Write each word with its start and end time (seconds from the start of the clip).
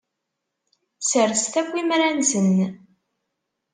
Sserset 0.99 1.53
akk 1.61 1.73
imra-nsen. 1.81 2.57